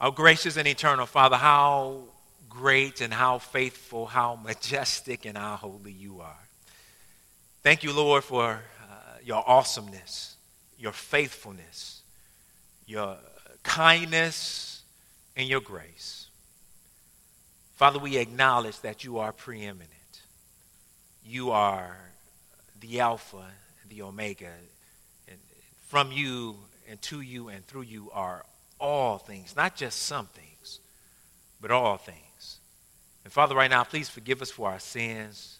[0.00, 2.02] Our gracious and eternal Father, how
[2.48, 6.48] great and how faithful, how majestic and how holy you are.
[7.62, 10.36] Thank you, Lord, for uh, your awesomeness,
[10.78, 12.02] your faithfulness,
[12.86, 13.16] your
[13.62, 14.82] kindness,
[15.36, 16.28] and your grace.
[17.76, 19.88] Father, we acknowledge that you are preeminent.
[21.24, 21.96] You are
[22.80, 23.44] the Alpha
[23.88, 24.52] the Omega.
[25.28, 25.38] And
[25.86, 26.56] from you
[26.88, 28.44] and to you and through you are
[28.80, 30.80] all things, not just some things,
[31.60, 32.60] but all things.
[33.24, 35.58] And Father, right now, please forgive us for our sins.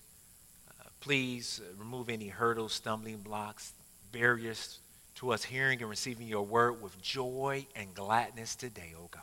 [0.80, 3.72] Uh, please remove any hurdles, stumbling blocks,
[4.12, 4.78] barriers
[5.16, 9.22] to us hearing and receiving your word with joy and gladness today, oh God.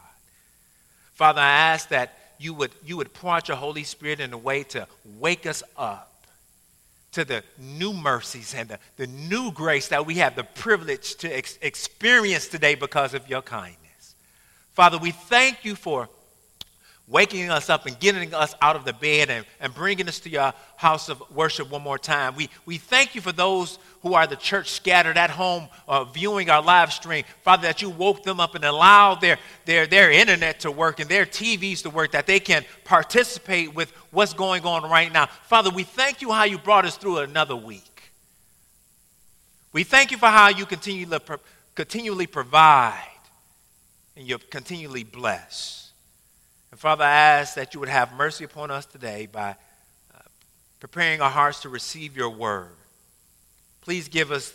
[1.14, 4.38] Father, I ask that you would, you would pour out your Holy Spirit in a
[4.38, 4.88] way to
[5.18, 6.28] wake us up
[7.14, 11.30] to the new mercies and the, the new grace that we have the privilege to
[11.30, 13.85] ex- experience today because of your kindness.
[14.76, 16.10] Father, we thank you for
[17.08, 20.30] waking us up and getting us out of the bed and, and bringing us to
[20.30, 22.36] your house of worship one more time.
[22.36, 26.50] We, we thank you for those who are the church scattered at home uh, viewing
[26.50, 27.24] our live stream.
[27.42, 31.10] Father, that you woke them up and allowed their, their, their internet to work and
[31.10, 35.28] their TVs to work, that they can participate with what's going on right now.
[35.44, 38.12] Father, we thank you how you brought us through another week.
[39.72, 41.40] We thank you for how you continue to,
[41.76, 43.15] continually provide
[44.16, 45.92] and you're continually blessed.
[46.72, 49.56] And Father, I ask that you would have mercy upon us today by
[50.14, 50.20] uh,
[50.80, 52.76] preparing our hearts to receive your word.
[53.82, 54.54] Please give us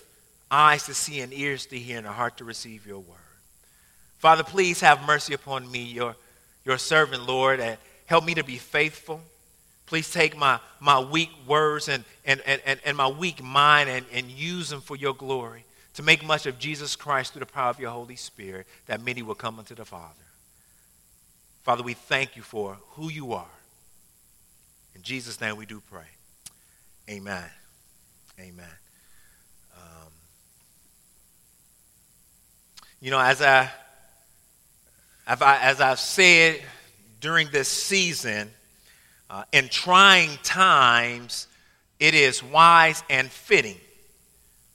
[0.51, 3.17] eyes to see and ears to hear and a heart to receive your word.
[4.19, 6.17] Father, please have mercy upon me, your,
[6.65, 9.21] your servant, Lord, and help me to be faithful.
[9.87, 14.31] Please take my, my weak words and, and, and, and my weak mind and, and
[14.31, 15.65] use them for your glory
[16.01, 19.21] to make much of Jesus Christ through the power of your Holy Spirit, that many
[19.21, 20.15] will come unto the Father.
[21.63, 23.45] Father, we thank you for who you are.
[24.95, 26.07] In Jesus' name we do pray.
[27.11, 27.45] Amen.
[28.39, 28.65] Amen.
[29.77, 30.09] Um,
[33.03, 33.69] you know, as I,
[35.27, 36.63] as I've said
[37.21, 38.51] during this season,
[39.29, 41.47] uh, in trying times,
[41.99, 43.77] it is wise and fitting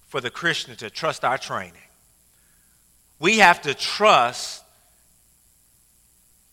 [0.07, 1.73] for the Christian to trust our training.
[3.19, 4.63] We have to trust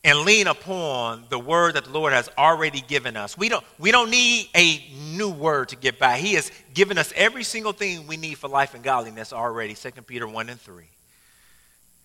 [0.04, 3.38] and lean upon the word that the Lord has already given us.
[3.38, 4.82] We don't, we don't need a
[5.14, 6.18] new word to get by.
[6.18, 9.90] He has given us every single thing we need for life and godliness already, 2
[10.02, 10.84] Peter 1 and 3.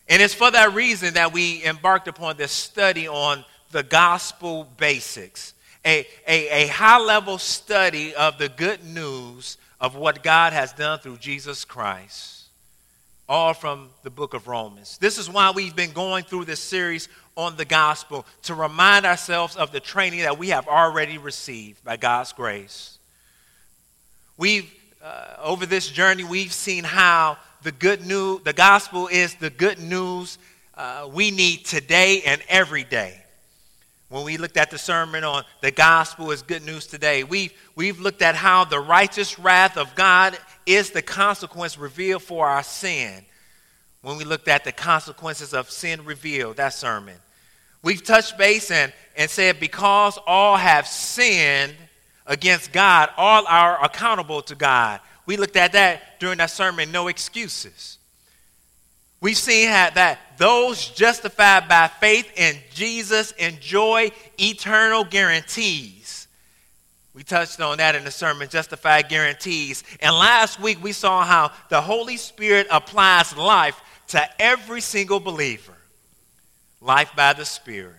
[0.09, 5.53] And it's for that reason that we embarked upon this study on the gospel basics,
[5.83, 10.99] a, a, a high level study of the good news of what God has done
[10.99, 12.45] through Jesus Christ,
[13.29, 14.97] all from the book of Romans.
[14.97, 19.55] This is why we've been going through this series on the gospel to remind ourselves
[19.55, 22.97] of the training that we have already received by God's grace.
[24.37, 24.71] We've,
[25.03, 29.79] uh, over this journey, we've seen how the good news, the gospel is the good
[29.79, 30.37] news
[30.75, 33.23] uh, we need today and every day
[34.09, 37.99] when we looked at the sermon on the gospel is good news today, we've, we've
[37.99, 43.25] looked at how the righteous wrath of God is the consequence revealed for our sin.
[44.01, 47.15] When we looked at the consequences of sin revealed, that sermon.
[47.83, 51.73] We've touched base and, and said, because all have sinned
[52.25, 55.01] against God, all are accountable to God.
[55.25, 57.96] We looked at that during that sermon, no excuses.
[59.19, 66.27] We've seen how that those justified by faith in Jesus enjoy eternal guarantees.
[67.15, 69.83] We touched on that in the sermon, Justified Guarantees.
[70.01, 75.73] And last week we saw how the Holy Spirit applies life to every single believer.
[76.79, 77.95] Life by the Spirit.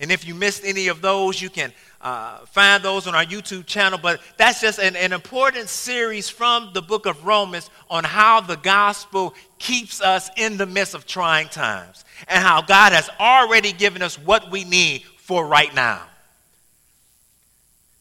[0.00, 3.66] And if you missed any of those, you can uh, find those on our YouTube
[3.66, 3.98] channel.
[3.98, 8.56] But that's just an, an important series from the book of Romans on how the
[8.56, 14.02] gospel keeps us in the midst of trying times and how God has already given
[14.02, 16.02] us what we need for right now.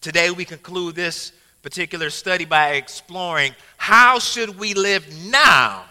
[0.01, 5.83] Today we conclude this particular study by exploring how should we live now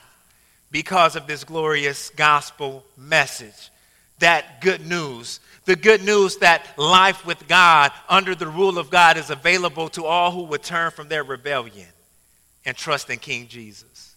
[0.71, 3.71] because of this glorious gospel message
[4.19, 9.19] that good news the good news that life with God under the rule of God
[9.19, 11.87] is available to all who would turn from their rebellion
[12.65, 14.17] and trust in King Jesus.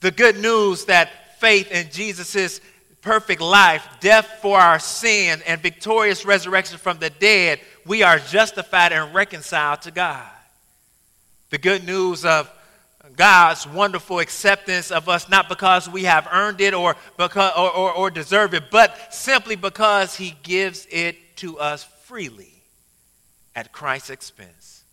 [0.00, 2.60] The good news that faith in Jesus'
[3.02, 8.92] perfect life, death for our sin, and victorious resurrection from the dead, we are justified
[8.92, 10.30] and reconciled to God.
[11.48, 12.48] The good news of
[13.16, 17.92] God's wonderful acceptance of us, not because we have earned it or, because, or, or,
[17.92, 22.52] or deserve it, but simply because He gives it to us freely
[23.54, 24.84] at Christ's expense.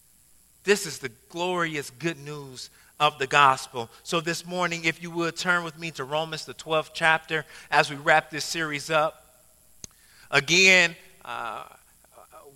[0.64, 2.70] This is the glorious good news
[3.00, 3.90] of the gospel.
[4.04, 7.90] So, this morning, if you would turn with me to Romans, the 12th chapter, as
[7.90, 9.24] we wrap this series up.
[10.30, 11.64] Again, uh,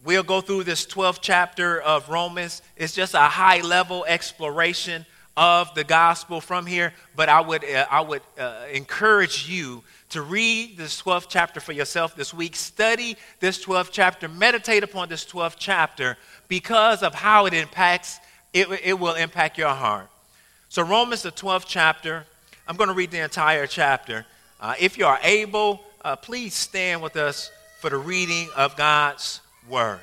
[0.04, 2.62] we'll go through this 12th chapter of Romans.
[2.76, 5.06] It's just a high level exploration
[5.38, 10.22] of the gospel from here, but I would, uh, I would uh, encourage you to
[10.22, 12.56] read this 12th chapter for yourself this week.
[12.56, 14.28] Study this 12th chapter.
[14.28, 16.18] Meditate upon this 12th chapter
[16.48, 18.20] because of how it impacts,
[18.54, 20.10] it, it will impact your heart.
[20.68, 22.26] So, Romans, the 12th chapter,
[22.68, 24.26] I'm going to read the entire chapter.
[24.60, 29.42] Uh, if you are able, uh, please stand with us for the reading of God's
[29.68, 30.00] word.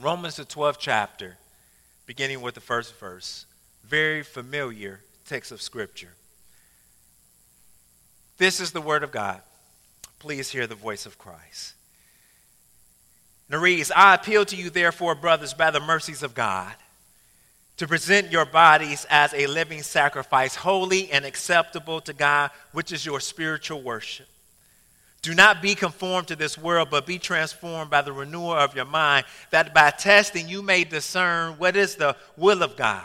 [0.00, 1.36] Romans, the 12th chapter,
[2.06, 3.46] beginning with the first verse.
[3.88, 6.12] Very familiar text of Scripture.
[8.38, 9.40] This is the word of God.
[10.18, 11.74] Please hear the voice of Christ.
[13.50, 16.74] And I appeal to you, therefore, brothers, by the mercies of God
[17.76, 23.04] to present your bodies as a living sacrifice, holy and acceptable to God, which is
[23.04, 24.26] your spiritual worship.
[25.22, 28.84] Do not be conformed to this world, but be transformed by the renewal of your
[28.84, 33.04] mind, that by testing you may discern what is the will of God,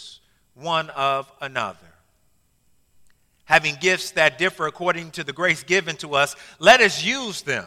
[0.61, 1.77] one of another.
[3.45, 7.65] Having gifts that differ according to the grace given to us, let us use them.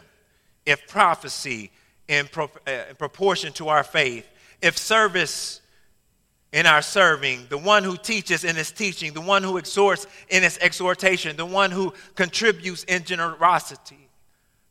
[0.65, 1.71] If prophecy
[2.09, 4.27] in, pro- uh, in proportion to our faith,
[4.63, 5.61] if service
[6.55, 10.43] in our serving, the one who teaches in his teaching, the one who exhorts in
[10.43, 14.09] his exhortation, the one who contributes in generosity,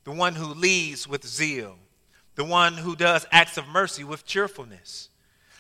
[0.06, 1.78] the one who leads with zeal,
[2.36, 5.10] the one who does acts of mercy with cheerfulness.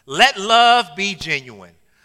[0.05, 1.75] Let love be genuine.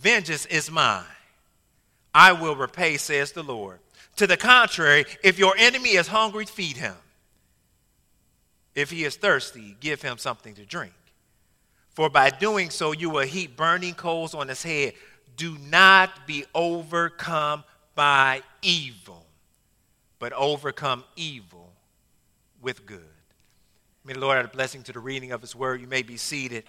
[0.00, 1.04] Vengeance is mine.
[2.14, 3.80] I will repay, says the Lord.
[4.16, 6.94] To the contrary, if your enemy is hungry, feed him.
[8.74, 10.94] If he is thirsty, give him something to drink.
[11.90, 14.94] For by doing so, you will heap burning coals on his head.
[15.36, 17.62] Do not be overcome
[17.94, 19.26] by evil,
[20.18, 21.72] but overcome evil
[22.62, 23.04] with good.
[24.04, 25.82] May the Lord add a blessing to the reading of his word.
[25.82, 26.64] You may be seated.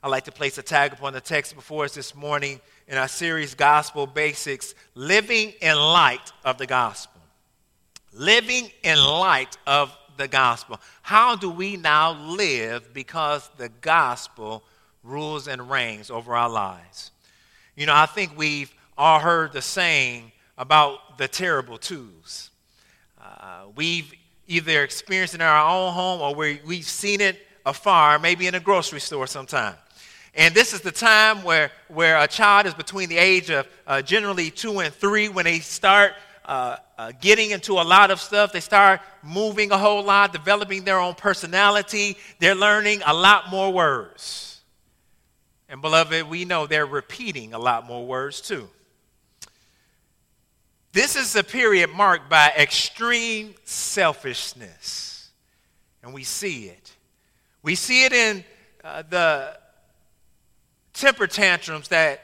[0.00, 3.08] I'd like to place a tag upon the text before us this morning in our
[3.08, 7.20] series, Gospel Basics Living in Light of the Gospel.
[8.12, 10.80] Living in light of the gospel.
[11.02, 14.62] How do we now live because the gospel
[15.02, 17.10] rules and reigns over our lives?
[17.74, 22.50] You know, I think we've all heard the saying about the terrible twos.
[23.20, 24.12] Uh, we've
[24.46, 27.36] either experienced it in our own home or we, we've seen it
[27.66, 29.74] afar, maybe in a grocery store sometime.
[30.38, 34.02] And this is the time where, where a child is between the age of uh,
[34.02, 36.12] generally two and three when they start
[36.44, 38.52] uh, uh, getting into a lot of stuff.
[38.52, 42.16] They start moving a whole lot, developing their own personality.
[42.38, 44.60] They're learning a lot more words.
[45.68, 48.68] And, beloved, we know they're repeating a lot more words too.
[50.92, 55.30] This is a period marked by extreme selfishness,
[56.04, 56.92] and we see it.
[57.64, 58.44] We see it in
[58.84, 59.58] uh, the
[60.98, 62.20] temper tantrums that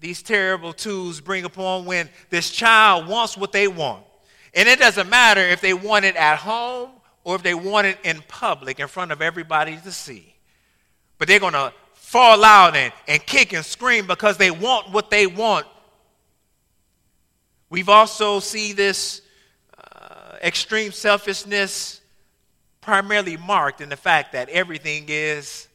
[0.00, 4.04] these terrible twos bring upon when this child wants what they want.
[4.54, 6.90] And it doesn't matter if they want it at home
[7.24, 10.34] or if they want it in public in front of everybody to see.
[11.18, 15.10] But they're going to fall out and, and kick and scream because they want what
[15.10, 15.66] they want.
[17.70, 19.20] We've also see this
[19.76, 22.00] uh, extreme selfishness
[22.80, 25.68] primarily marked in the fact that everything is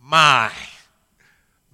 [0.00, 0.52] mine.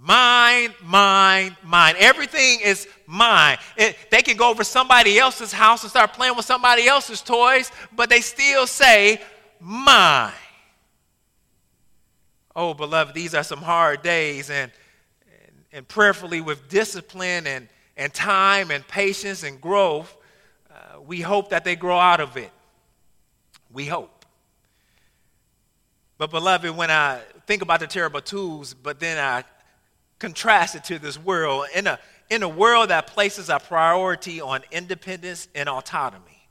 [0.02, 1.94] Mine, mine, mine.
[1.98, 3.58] Everything is mine.
[3.76, 7.70] It, they can go over somebody else's house and start playing with somebody else's toys,
[7.94, 9.20] but they still say,
[9.60, 10.32] mine.
[12.56, 14.72] Oh, beloved, these are some hard days, and,
[15.44, 20.16] and, and prayerfully with discipline and, and time and patience and growth,
[20.70, 22.50] uh, we hope that they grow out of it.
[23.70, 24.24] We hope.
[26.16, 29.44] But, beloved, when I think about the terrible twos, but then I
[30.20, 31.98] contrasted to this world in a,
[32.30, 36.46] in a world that places a priority on independence and autonomy.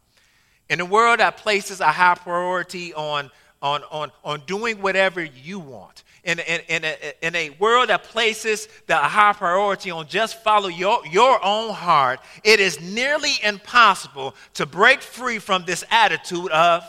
[0.69, 5.59] In a world that places a high priority on, on, on, on doing whatever you
[5.59, 6.03] want.
[6.25, 10.67] In, in, in, a, in a world that places the high priority on just follow
[10.67, 16.83] your, your own heart, it is nearly impossible to break free from this attitude of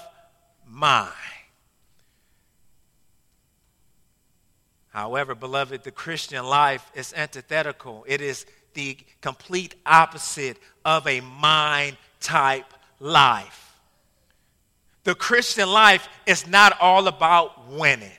[0.66, 1.08] mine.
[5.00, 8.04] However, beloved, the Christian life is antithetical.
[8.06, 12.66] It is the complete opposite of a mind type
[12.98, 13.78] life.
[15.04, 18.12] The Christian life is not all about winning.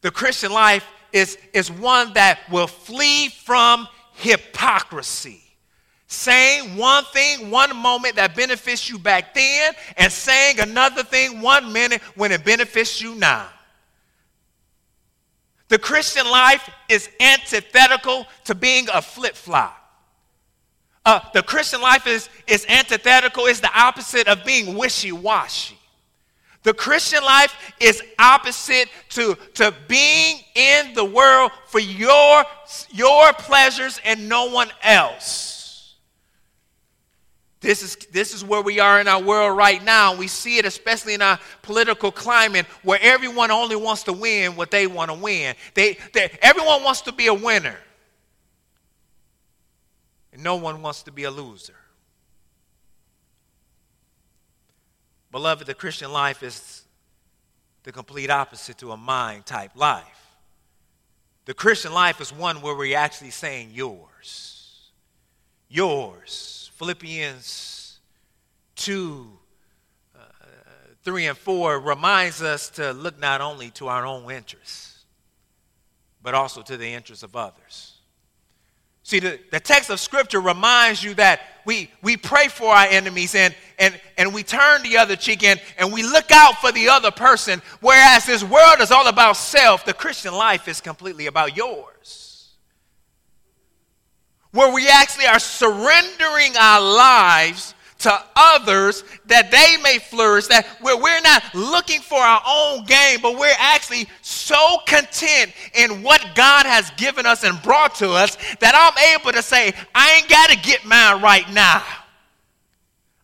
[0.00, 5.44] The Christian life is, is one that will flee from hypocrisy.
[6.08, 11.72] Saying one thing one moment that benefits you back then, and saying another thing one
[11.72, 13.48] minute when it benefits you now.
[15.72, 19.74] The Christian life is antithetical to being a flip flop.
[21.02, 25.78] Uh, the Christian life is, is antithetical, is the opposite of being wishy washy.
[26.62, 32.44] The Christian life is opposite to, to being in the world for your,
[32.90, 35.51] your pleasures and no one else.
[37.62, 40.16] This is, this is where we are in our world right now.
[40.16, 44.72] We see it especially in our political climate where everyone only wants to win what
[44.72, 45.54] they want to win.
[45.74, 47.78] They, they, everyone wants to be a winner,
[50.32, 51.76] and no one wants to be a loser.
[55.30, 56.82] Beloved, the Christian life is
[57.84, 60.36] the complete opposite to a mind type life.
[61.44, 64.90] The Christian life is one where we're actually saying yours.
[65.68, 68.00] Yours Philippians
[68.74, 69.30] 2,
[70.16, 70.18] uh,
[71.04, 75.04] 3, and 4 reminds us to look not only to our own interests,
[76.24, 77.98] but also to the interests of others.
[79.04, 83.36] See, the, the text of Scripture reminds you that we, we pray for our enemies
[83.36, 86.88] and, and, and we turn the other cheek and, and we look out for the
[86.88, 91.56] other person, whereas this world is all about self, the Christian life is completely about
[91.56, 91.91] yours
[94.52, 100.96] where we actually are surrendering our lives to others that they may flourish, that where
[100.96, 106.66] we're not looking for our own gain, but we're actually so content in what God
[106.66, 110.50] has given us and brought to us that I'm able to say, I ain't got
[110.50, 111.82] to get mine right now.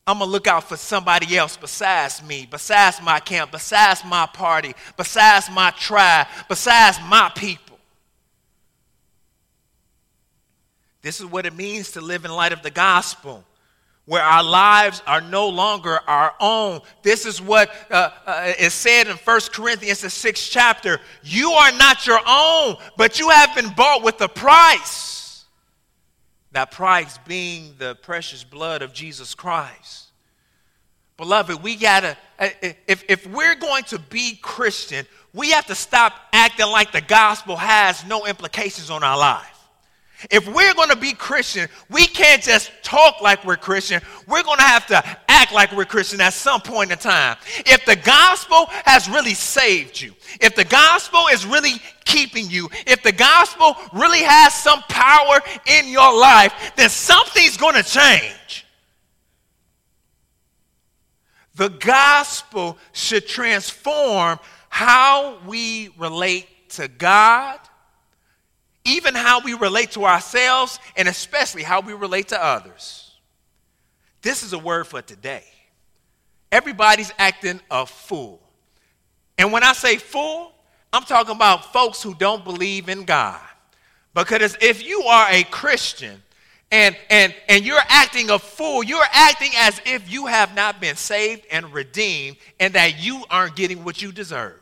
[0.07, 4.27] I'm going to look out for somebody else besides me, besides my camp, besides my
[4.27, 7.68] party, besides my tribe, besides my people.
[11.03, 13.45] This is what it means to live in light of the gospel,
[14.05, 16.81] where our lives are no longer our own.
[17.03, 21.01] This is what uh, uh, is said in 1 Corinthians, the sixth chapter.
[21.23, 25.45] You are not your own, but you have been bought with a price.
[26.53, 30.07] That price being the precious blood of Jesus Christ.
[31.19, 32.49] Beloved, we gotta, uh,
[32.87, 37.57] if, if we're going to be Christian, we have to stop acting like the gospel
[37.57, 39.58] has no implications on our life.
[40.31, 44.03] If we're going to be Christian, we can't just talk like we're Christian.
[44.27, 47.37] We're going to have to act like we're Christian at some point in time.
[47.59, 53.03] If the gospel has really saved you, if the gospel is really keeping you, if
[53.03, 58.67] the gospel really has some power in your life, then something's going to change.
[61.55, 67.59] The gospel should transform how we relate to God
[68.89, 73.15] even how we relate to ourselves, and especially how we relate to others.
[74.23, 75.45] This is a word for today.
[76.51, 78.41] Everybody's acting a fool.
[79.37, 80.53] And when I say fool,
[80.93, 83.41] I'm talking about folks who don't believe in God.
[84.15, 86.23] Because if you are a Christian
[86.73, 90.97] and, and, and you're acting a fool, you're acting as if you have not been
[90.97, 94.58] saved and redeemed and that you aren't getting what you deserve.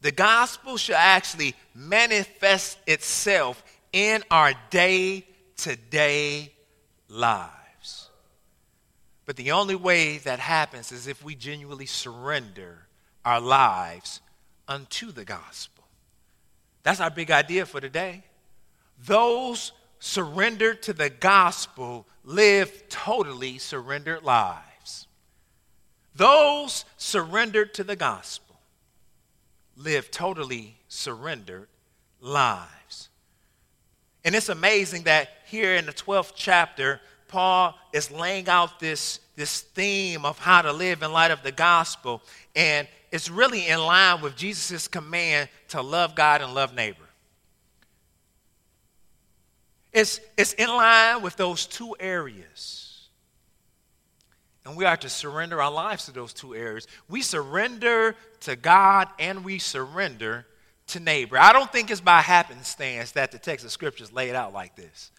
[0.00, 3.62] The gospel should actually manifest itself
[3.92, 5.26] in our day
[5.58, 6.52] to day
[7.08, 8.10] lives.
[9.26, 12.86] But the only way that happens is if we genuinely surrender
[13.24, 14.20] our lives
[14.66, 15.84] unto the gospel.
[16.82, 18.22] That's our big idea for today.
[19.04, 25.06] Those surrendered to the gospel live totally surrendered lives.
[26.14, 28.47] Those surrendered to the gospel
[29.78, 31.68] live totally surrendered
[32.20, 33.08] lives.
[34.24, 39.60] And it's amazing that here in the 12th chapter, Paul is laying out this, this
[39.60, 42.22] theme of how to live in light of the gospel.
[42.56, 46.98] And it's really in line with Jesus' command to love God and love neighbor.
[49.92, 52.77] It's, it's in line with those two areas.
[54.68, 56.86] And we are to surrender our lives to those two areas.
[57.08, 60.44] We surrender to God and we surrender
[60.88, 61.38] to neighbor.
[61.38, 64.76] I don't think it's by happenstance that the text of scripture is laid out like
[64.76, 65.10] this.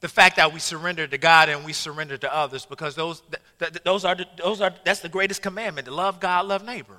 [0.00, 3.72] The fact that we surrender to God and we surrender to others, because those, th-
[3.72, 6.96] th- those are, the, those are that's the greatest commandment to love God, love neighbor.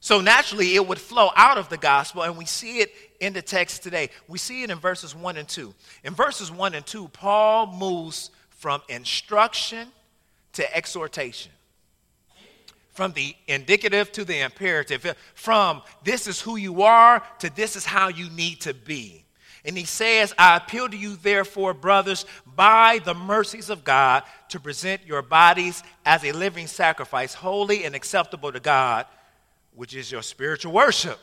[0.00, 3.42] So naturally, it would flow out of the gospel, and we see it in the
[3.42, 4.08] text today.
[4.26, 5.74] We see it in verses 1 and 2.
[6.04, 9.88] In verses 1 and 2, Paul moves from instruction
[10.56, 11.52] to exhortation,
[12.92, 17.84] from the indicative to the imperative, from this is who you are to this is
[17.84, 19.22] how you need to be.
[19.66, 24.60] And he says, I appeal to you, therefore, brothers, by the mercies of God, to
[24.60, 29.06] present your bodies as a living sacrifice, holy and acceptable to God,
[29.74, 31.18] which is your spiritual worship.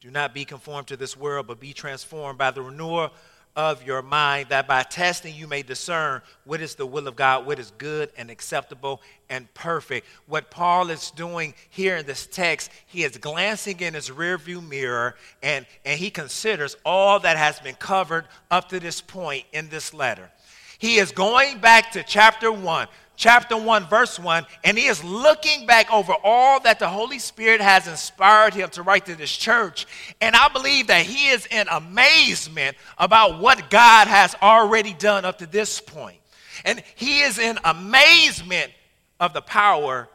[0.00, 3.10] Do not be conformed to this world, but be transformed by the renewal
[3.56, 7.46] of your mind, that by testing you may discern what is the will of God,
[7.46, 10.06] what is good and acceptable and perfect.
[10.26, 15.16] What Paul is doing here in this text, he is glancing in his rearview mirror
[15.42, 19.92] and, and he considers all that has been covered up to this point in this
[19.92, 20.30] letter.
[20.78, 22.88] He is going back to chapter 1,
[23.20, 27.60] chapter 1, verse 1, and he is looking back over all that the Holy Spirit
[27.60, 29.86] has inspired him to write to this church.
[30.22, 35.38] And I believe that he is in amazement about what God has already done up
[35.38, 36.16] to this point.
[36.64, 38.72] And he is in amazement
[39.20, 40.08] of the power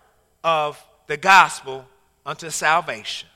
[0.44, 1.86] of the gospel
[2.26, 3.30] unto salvation.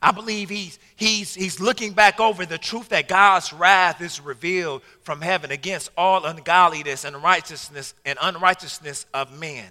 [0.00, 4.82] I believe he's, he's, he's looking back over the truth that God's wrath is revealed
[5.02, 9.66] from heaven against all ungodliness and righteousness and unrighteousness of men.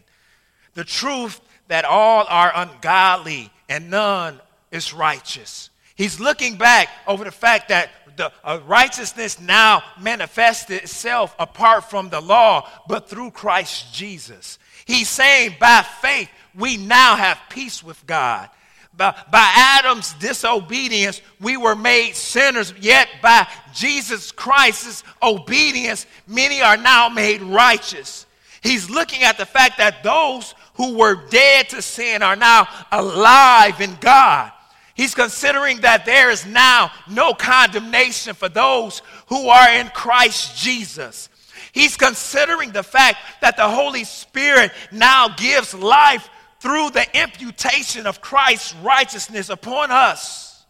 [0.74, 4.40] The truth that all are ungodly and none
[4.72, 5.70] is righteous.
[5.96, 12.10] He's looking back over the fact that the uh, righteousness now manifests itself apart from
[12.10, 14.60] the law, but through Christ Jesus.
[14.86, 18.50] He's saying by faith, we now have peace with God
[18.98, 26.78] by, by Adam's disobedience, we were made sinners, yet by Jesus Christ's obedience, many are
[26.78, 28.26] now made righteous.
[28.62, 33.80] He's looking at the fact that those who were dead to sin are now alive
[33.82, 34.52] in God.
[34.96, 41.30] He's considering that there is now no condemnation for those who are in Christ Jesus.
[41.72, 46.28] He's considering the fact that the Holy Spirit now gives life
[46.68, 50.66] through the imputation of Christ's righteousness upon us,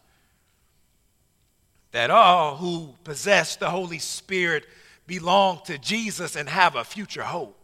[1.90, 4.64] that all who possess the Holy Spirit
[5.08, 7.58] belong to Jesus and have a future hope.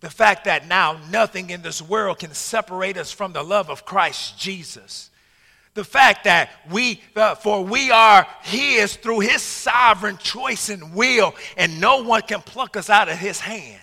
[0.00, 3.86] The fact that now nothing in this world can separate us from the love of
[3.86, 5.08] Christ Jesus.
[5.72, 7.00] The fact that we,
[7.40, 12.76] for we are His through His sovereign choice and will, and no one can pluck
[12.76, 13.80] us out of His hand.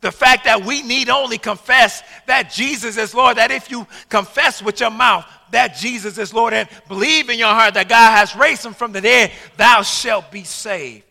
[0.00, 4.62] The fact that we need only confess that Jesus is Lord, that if you confess
[4.62, 8.36] with your mouth that Jesus is Lord and believe in your heart that God has
[8.36, 11.04] raised him from the dead, thou shalt be saved.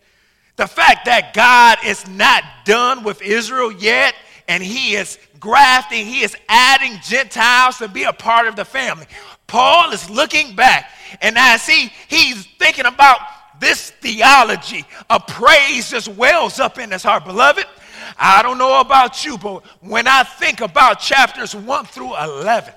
[0.56, 4.14] The fact that God is not done with Israel yet
[4.48, 9.06] and he is grafting, he is adding Gentiles to be a part of the family.
[9.48, 13.20] Paul is looking back and as he, he's thinking about
[13.60, 17.26] this theology, a praise just wells up in his heart.
[17.26, 17.66] Beloved,
[18.18, 22.74] I don't know about you, but when I think about chapters 1 through 11,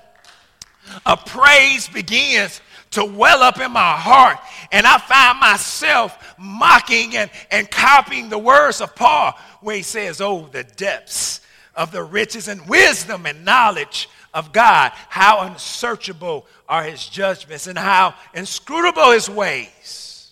[1.05, 4.37] a praise begins to well up in my heart.
[4.71, 10.21] And I find myself mocking and, and copying the words of Paul, where he says,
[10.21, 11.41] Oh, the depths
[11.75, 14.91] of the riches and wisdom and knowledge of God.
[15.09, 20.31] How unsearchable are his judgments and how inscrutable his ways.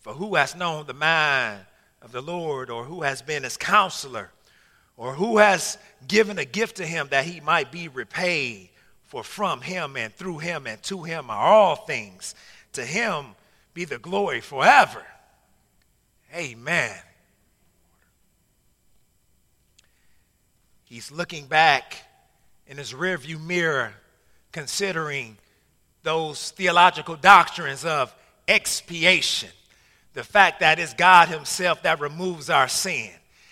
[0.00, 1.60] For who has known the mind
[2.08, 4.30] of the Lord, or who has been his counselor,
[4.96, 8.70] or who has given a gift to him that he might be repaid?
[9.04, 12.34] For from him and through him and to him are all things.
[12.74, 13.26] To him
[13.72, 15.02] be the glory forever.
[16.34, 16.94] Amen.
[20.84, 21.96] He's looking back
[22.66, 23.92] in his rearview mirror,
[24.52, 25.36] considering
[26.02, 28.14] those theological doctrines of
[28.46, 29.50] expiation,
[30.18, 33.08] the fact that it's God Himself that removes our sin.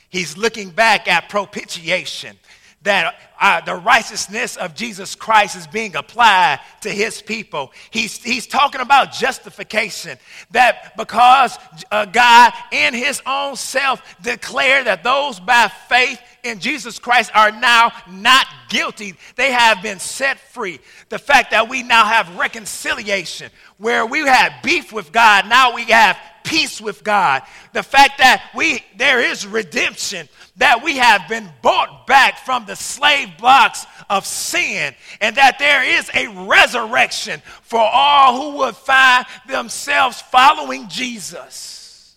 [0.08, 2.36] He's looking back at propitiation,
[2.82, 7.72] that uh, the righteousness of Jesus Christ is being applied to his people.
[7.90, 10.18] He's, he's talking about justification,
[10.50, 11.56] that because
[11.92, 17.52] uh, God in his own self declared that those by faith in Jesus Christ are
[17.52, 19.14] now not guilty.
[19.36, 20.80] They have been set free.
[21.10, 25.84] The fact that we now have reconciliation, where we had beef with God, now we
[25.84, 27.42] have peace with God.
[27.74, 32.76] The fact that we there is redemption, that we have been bought back from the
[32.76, 39.26] slave blocks of sin, and that there is a resurrection for all who would find
[39.46, 42.16] themselves following Jesus.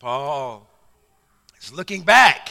[0.00, 0.68] Paul
[1.60, 2.48] is looking back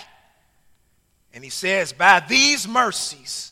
[1.34, 3.52] and he says, By these mercies,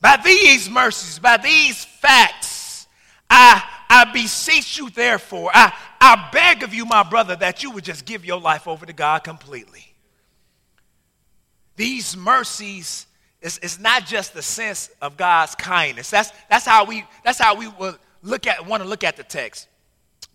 [0.00, 2.57] by these mercies, by these facts,
[3.30, 7.84] I, I beseech you, therefore, I, I beg of you, my brother, that you would
[7.84, 9.84] just give your life over to God completely.
[11.76, 13.06] These mercies
[13.40, 16.10] is, is not just the sense of God's kindness.
[16.10, 19.22] That's, that's how we, that's how we will look at, want to look at the
[19.22, 19.68] text.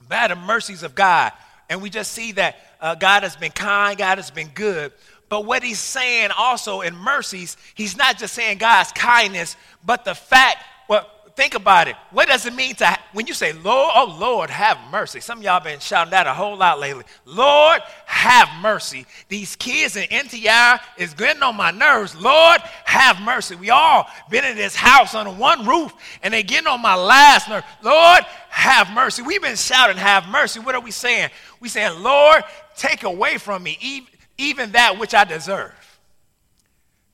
[0.08, 1.32] By the mercies of God.
[1.70, 4.92] And we just see that uh, God has been kind, God has been good.
[5.30, 10.14] But what he's saying also in mercies, he's not just saying God's kindness, but the
[10.14, 11.96] fact, well, think about it.
[12.12, 15.20] What does it mean to, when you say, Lord, oh Lord, have mercy?
[15.20, 17.04] Some of y'all been shouting that a whole lot lately.
[17.26, 19.06] Lord, have mercy.
[19.30, 22.16] These kids in NTI is getting on my nerves.
[22.16, 23.56] Lord, have mercy.
[23.56, 27.50] We all been in this house under one roof and they getting on my last
[27.50, 27.64] nerve.
[27.82, 29.22] Lord, have mercy.
[29.22, 30.60] We've been shouting, have mercy.
[30.60, 31.30] What are we saying?
[31.60, 32.44] We saying, Lord,
[32.76, 35.74] take away from me even that which I deserve.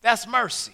[0.01, 0.73] That's mercy.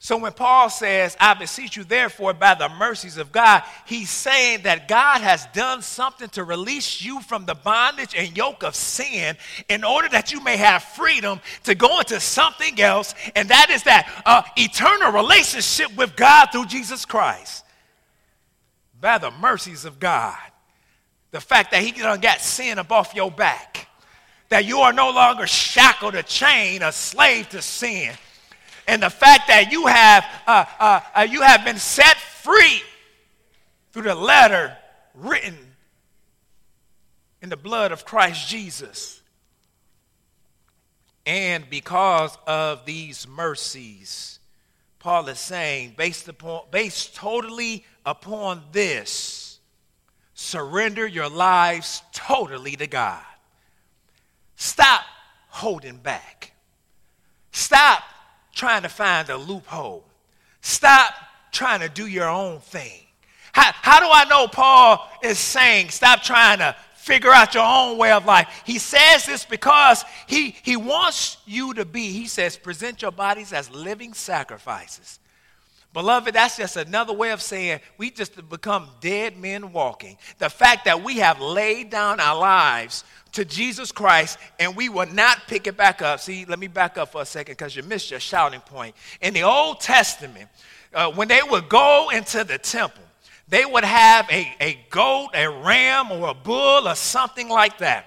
[0.00, 4.62] So when Paul says, I beseech you, therefore, by the mercies of God, he's saying
[4.62, 9.36] that God has done something to release you from the bondage and yoke of sin
[9.68, 13.82] in order that you may have freedom to go into something else, and that is
[13.84, 17.64] that uh, eternal relationship with God through Jesus Christ.
[19.00, 20.38] By the mercies of God.
[21.32, 23.88] The fact that he done got sin up off your back.
[24.48, 28.14] That you are no longer shackled or chained, a slave to sin
[28.88, 32.80] and the fact that you have, uh, uh, uh, you have been set free
[33.92, 34.74] through the letter
[35.14, 35.58] written
[37.42, 39.20] in the blood of Christ Jesus.
[41.26, 44.40] And because of these mercies,
[44.98, 49.60] Paul is saying, based upon based totally upon this,
[50.32, 53.22] surrender your lives totally to God.
[54.56, 55.02] Stop
[55.48, 56.52] holding back.
[57.52, 58.02] Stop
[58.58, 60.04] trying to find a loophole.
[60.60, 61.14] Stop
[61.52, 63.00] trying to do your own thing.
[63.52, 67.96] How, how do I know Paul is saying stop trying to figure out your own
[67.96, 68.62] way of life?
[68.66, 73.52] He says this because he, he wants you to be, he says, present your bodies
[73.52, 75.20] as living sacrifices.
[75.94, 80.18] Beloved, that's just another way of saying we just become dead men walking.
[80.38, 85.06] The fact that we have laid down our lives to Jesus Christ and we will
[85.06, 86.20] not pick it back up.
[86.20, 88.94] See, let me back up for a second because you missed your shouting point.
[89.22, 90.48] In the Old Testament,
[90.92, 93.02] uh, when they would go into the temple,
[93.48, 98.06] they would have a, a goat, a ram, or a bull, or something like that.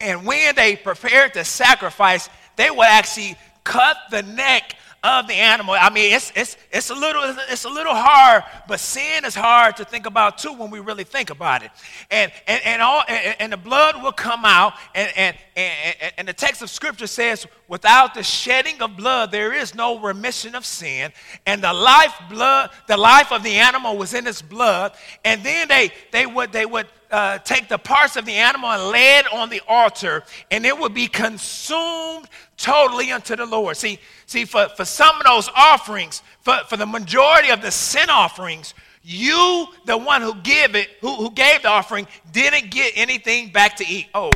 [0.00, 4.74] And when they prepared to sacrifice, they would actually cut the neck
[5.06, 5.74] of the animal.
[5.78, 9.76] I mean, it's, it's, it's, a little, it's a little hard, but sin is hard
[9.76, 11.70] to think about too when we really think about it.
[12.10, 16.28] And, and, and, all, and, and the blood will come out, and, and, and, and
[16.28, 20.64] the text of Scripture says, without the shedding of blood, there is no remission of
[20.64, 21.12] sin.
[21.46, 24.92] And the life blood, the life of the animal was in its blood.
[25.24, 28.90] And then they, they would, they would uh, take the parts of the animal and
[28.90, 33.76] lay it on the altar, and it would be consumed totally unto the Lord.
[33.76, 38.10] See, see for, for some of those offerings, for, for the majority of the sin
[38.10, 43.50] offerings, you, the one who give it, who, who gave the offering, didn't get anything
[43.52, 44.08] back to eat.
[44.14, 44.30] Oh,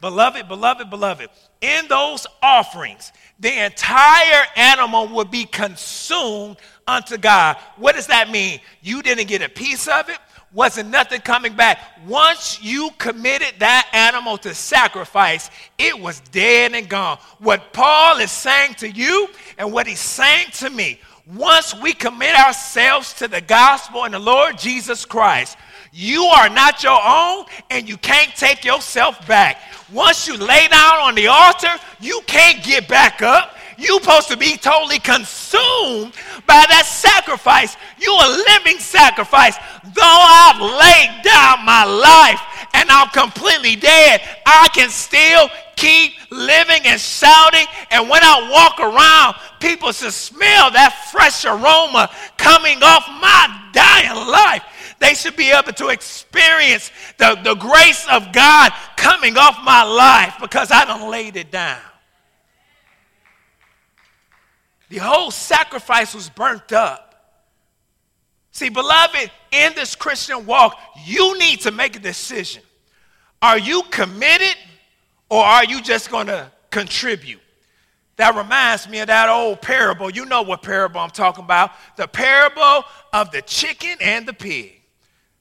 [0.00, 1.28] beloved, beloved, beloved.
[1.60, 7.56] In those offerings, the entire animal would be consumed unto God.
[7.76, 8.60] What does that mean?
[8.82, 10.18] You didn't get a piece of it,
[10.52, 11.78] wasn't nothing coming back.
[12.06, 17.18] Once you committed that animal to sacrifice, it was dead and gone.
[17.38, 21.00] What Paul is saying to you and what he's saying to me,
[21.34, 25.58] once we commit ourselves to the gospel and the Lord Jesus Christ,
[25.92, 29.58] you are not your own and you can't take yourself back.
[29.92, 33.57] Once you lay down on the altar, you can't get back up.
[33.78, 36.12] You're supposed to be totally consumed
[36.46, 37.76] by that sacrifice.
[38.00, 39.56] You're a living sacrifice.
[39.94, 42.40] Though I've laid down my life
[42.74, 47.66] and I'm completely dead, I can still keep living and shouting.
[47.92, 54.28] And when I walk around, people should smell that fresh aroma coming off my dying
[54.28, 54.64] life.
[54.98, 60.34] They should be able to experience the, the grace of God coming off my life
[60.40, 61.78] because I don't laid it down.
[64.88, 67.08] The whole sacrifice was burnt up.
[68.52, 72.62] See, beloved, in this Christian walk, you need to make a decision.
[73.40, 74.56] Are you committed
[75.30, 77.40] or are you just going to contribute?
[78.16, 80.10] That reminds me of that old parable.
[80.10, 81.70] You know what parable I'm talking about.
[81.96, 84.74] The parable of the chicken and the pig.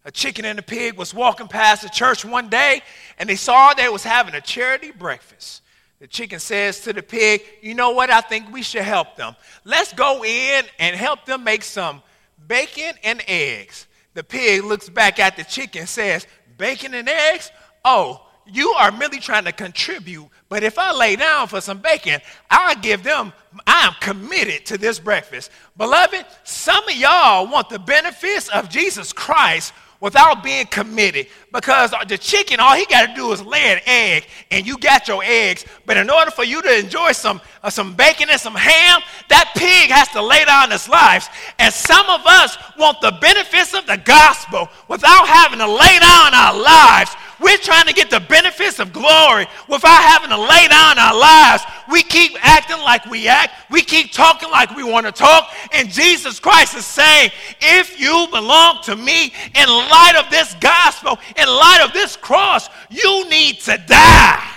[0.06, 2.82] A chicken and a pig was walking past the church one day
[3.18, 5.64] and they saw they was having a charity breakfast.
[6.00, 8.10] The chicken says to the pig, You know what?
[8.10, 9.36] I think we should help them.
[9.64, 12.04] Let's go in and help them make some
[12.48, 13.88] bacon and eggs.
[14.14, 17.52] The pig looks back at the chicken and says, Bacon and eggs?
[17.84, 22.22] Oh, you are merely trying to contribute, but if I lay down for some bacon,
[22.50, 23.34] I'll give them,
[23.66, 25.52] I'm committed to this breakfast.
[25.76, 31.28] Beloved, some of y'all want the benefits of Jesus Christ without being committed.
[31.52, 35.08] Because the chicken, all he got to do is lay an egg, and you got
[35.08, 35.66] your eggs.
[35.86, 39.52] But in order for you to enjoy some, uh, some bacon and some ham, that
[39.56, 41.30] pig has to lay down his life.
[41.60, 46.34] And some of us want the benefits of the gospel without having to lay down
[46.34, 50.98] our lives we're trying to get the benefits of glory without having to lay down
[50.98, 51.64] our lives.
[51.90, 53.54] We keep acting like we act.
[53.70, 55.52] We keep talking like we want to talk.
[55.74, 61.20] And Jesus Christ is saying, if you belong to me in light of this gospel,
[61.38, 64.54] in light of this cross, you need to die.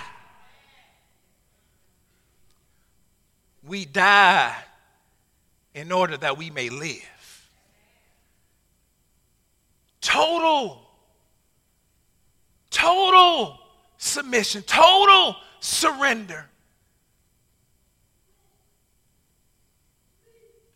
[3.63, 4.55] We die
[5.73, 7.07] in order that we may live.
[10.01, 10.81] Total
[12.71, 13.59] Total
[13.97, 16.45] submission, total surrender.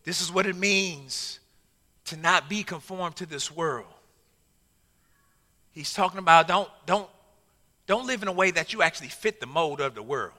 [0.04, 1.40] This is what it means
[2.04, 3.86] to not be conformed to this world.
[5.72, 7.08] He's talking about don't, don't,
[7.86, 10.32] don't live in a way that you actually fit the mold of the world.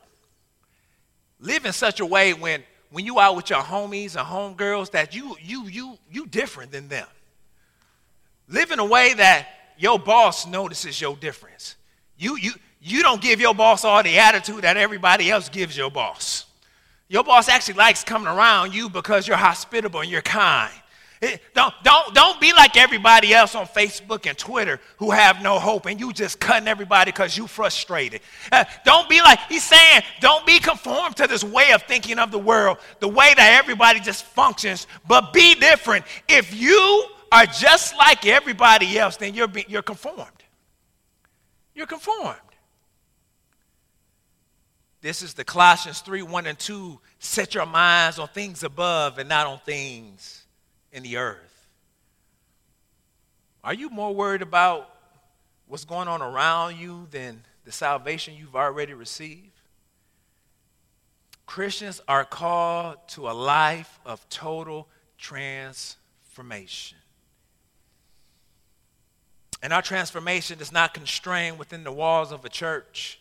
[1.39, 5.13] Live in such a way when, when you out with your homies and homegirls that
[5.13, 7.08] you, you, you, you different than them.
[8.48, 11.75] Live in a way that your boss notices your difference.
[12.17, 15.91] You, you, you don't give your boss all the attitude that everybody else gives your
[15.91, 16.45] boss.
[17.09, 20.73] Your boss actually likes coming around you because you're hospitable and you're kind.
[21.55, 25.87] Don't, don't, don't be like everybody else on Facebook and Twitter who have no hope
[25.87, 28.21] and you just cutting everybody because you frustrated.
[28.51, 32.29] Uh, don't be like, he's saying, don't be conformed to this way of thinking of
[32.29, 36.05] the world, the way that everybody just functions, but be different.
[36.27, 40.43] If you are just like everybody else, then you're, you're conformed.
[41.73, 42.39] You're conformed.
[45.01, 46.99] This is the Colossians 3 1 and 2.
[47.19, 50.45] Set your minds on things above and not on things
[50.91, 51.67] in the earth.
[53.63, 54.89] Are you more worried about
[55.67, 59.51] what's going on around you than the salvation you've already received?
[61.45, 64.87] Christians are called to a life of total
[65.17, 66.97] transformation.
[69.62, 73.20] And our transformation is not constrained within the walls of a church.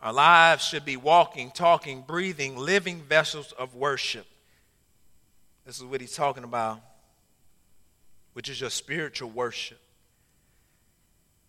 [0.00, 4.26] Our lives should be walking, talking, breathing, living vessels of worship.
[5.64, 6.80] This is what he's talking about,
[8.32, 9.78] which is your spiritual worship.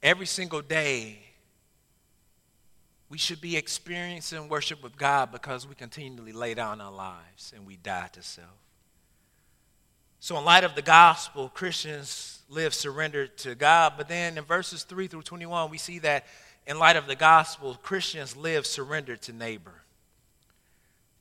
[0.03, 1.19] Every single day,
[3.09, 7.65] we should be experiencing worship with God because we continually lay down our lives and
[7.65, 8.49] we die to self.
[10.23, 13.95] So, in light of the gospel, Christians live surrendered to God.
[13.97, 16.25] But then in verses 3 through 21, we see that
[16.65, 19.73] in light of the gospel, Christians live surrendered to neighbor.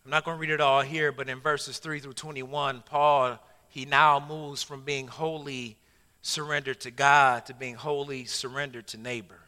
[0.05, 3.41] I'm not going to read it all here, but in verses 3 through 21, Paul,
[3.71, 5.77] he now moves from being wholly
[6.21, 9.41] surrendered to God to being wholly surrendered to neighbor.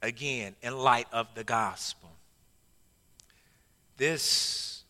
[0.00, 2.08] Again, in light of the gospel.
[3.98, 4.84] This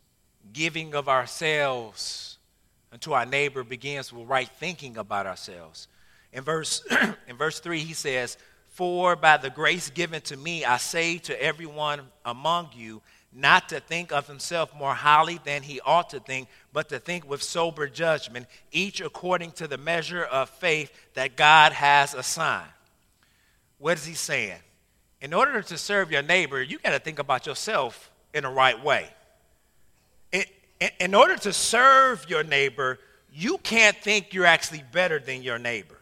[0.52, 2.27] giving of ourselves
[2.92, 5.88] unto our neighbor begins with right thinking about ourselves.
[6.32, 6.82] In verse,
[7.28, 8.36] in verse 3, he says,
[8.68, 13.80] For by the grace given to me, I say to everyone among you, not to
[13.80, 17.86] think of himself more highly than he ought to think, but to think with sober
[17.86, 22.70] judgment, each according to the measure of faith that God has assigned.
[23.78, 24.58] What is he saying?
[25.20, 28.82] In order to serve your neighbor, you got to think about yourself in the right
[28.82, 29.08] way.
[30.80, 32.98] In, order to serve your neighbor,
[33.32, 35.98] you can't think you're actually better than your neighbor.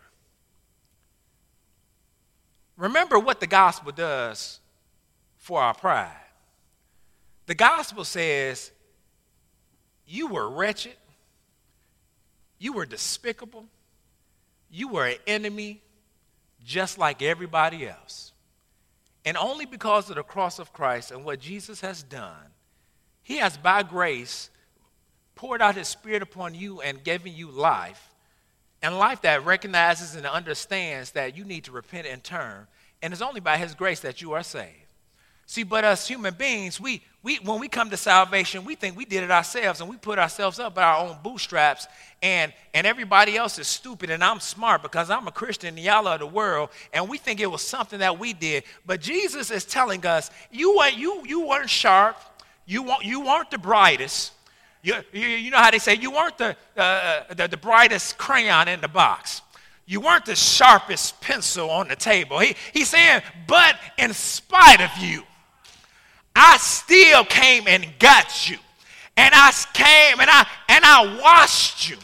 [2.76, 4.60] Remember what the gospel does
[5.38, 6.12] for our pride.
[7.46, 8.70] The gospel says
[10.06, 10.96] you were wretched,
[12.58, 13.64] you were despicable,
[14.70, 15.80] you were an enemy
[16.64, 18.32] just like everybody else.
[19.24, 22.52] And only because of the cross of Christ and what Jesus has done,
[23.22, 24.50] He has by grace
[25.36, 28.10] poured out His Spirit upon you and given you life,
[28.82, 32.66] and life that recognizes and understands that you need to repent and turn.
[33.02, 34.86] And it's only by His grace that you are saved.
[35.48, 39.04] See, but us human beings, we, we, when we come to salvation, we think we
[39.04, 41.86] did it ourselves and we put ourselves up by our own bootstraps,
[42.20, 46.08] and, and everybody else is stupid and I'm smart because I'm a Christian and y'all
[46.08, 48.64] are the world, and we think it was something that we did.
[48.84, 52.16] But Jesus is telling us, you weren't, you, you weren't sharp,
[52.64, 54.32] you, weren't, you weren't the brightest.
[54.82, 58.68] You, you, you know how they say, you weren't the, uh, the, the brightest crayon
[58.68, 59.42] in the box.
[59.86, 62.38] You weren't the sharpest pencil on the table.
[62.40, 65.22] He, he's saying, but in spite of you,
[66.34, 68.58] I still came and got you.
[69.16, 71.96] And I came and I and I washed you.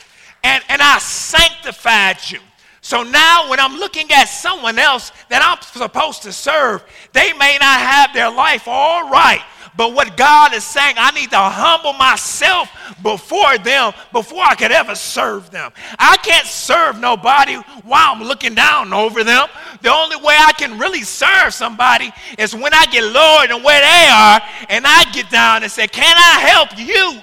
[0.42, 2.38] And, and I sanctified you.
[2.80, 6.82] So now when I'm looking at someone else that I'm supposed to serve,
[7.12, 9.42] they may not have their life all right.
[9.76, 12.68] But what God is saying, I need to humble myself
[13.02, 15.72] before them before I could ever serve them.
[15.98, 17.54] I can't serve nobody
[17.84, 19.48] while I'm looking down over them.
[19.80, 23.80] The only way I can really serve somebody is when I get lower than where
[23.80, 27.22] they are and I get down and say, Can I help you?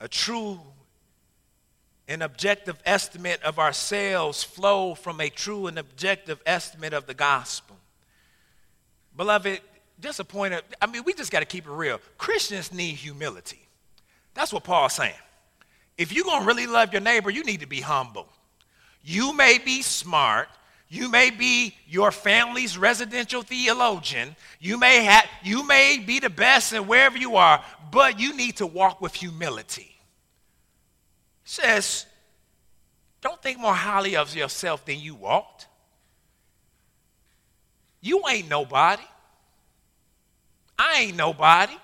[0.00, 0.60] A true
[2.06, 7.76] an objective estimate of ourselves flow from a true and objective estimate of the gospel.
[9.16, 9.60] Beloved,
[10.00, 12.00] just a point of, I mean, we just got to keep it real.
[12.18, 13.60] Christians need humility.
[14.34, 15.14] That's what Paul's saying.
[15.96, 18.28] If you're going to really love your neighbor, you need to be humble.
[19.02, 20.48] You may be smart.
[20.88, 24.36] You may be your family's residential theologian.
[24.60, 28.56] You may, have, you may be the best in wherever you are, but you need
[28.56, 29.93] to walk with humility
[31.44, 32.06] says,
[33.20, 35.66] don't think more highly of yourself than you ought.
[38.00, 39.02] You ain't nobody.
[40.78, 41.76] I ain't nobody.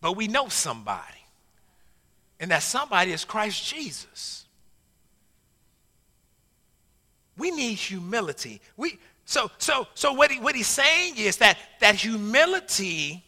[0.00, 1.02] But we know somebody.
[2.40, 4.44] And that somebody is Christ Jesus.
[7.36, 8.60] We need humility.
[8.76, 13.24] We, so so, so what, he, what he's saying is that, that humility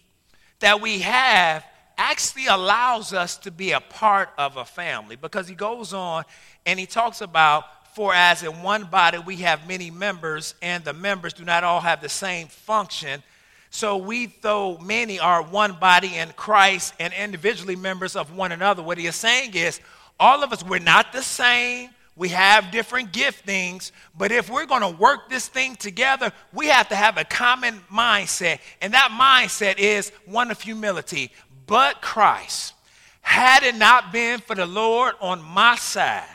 [0.58, 1.64] that we have
[2.00, 6.24] actually allows us to be a part of a family because he goes on
[6.64, 10.94] and he talks about for as in one body we have many members and the
[10.94, 13.22] members do not all have the same function
[13.68, 18.82] so we though many are one body in christ and individually members of one another
[18.82, 19.78] what he is saying is
[20.18, 24.82] all of us we're not the same we have different giftings, but if we're going
[24.82, 28.58] to work this thing together, we have to have a common mindset.
[28.82, 31.30] And that mindset is one of humility
[31.70, 32.74] but Christ.
[33.20, 36.26] Had it not been for the Lord on my side,